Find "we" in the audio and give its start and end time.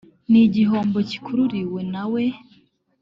2.11-2.23